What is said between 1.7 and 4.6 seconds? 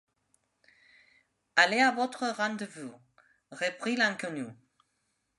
à votre rendez-vous, reprit l’inconnu.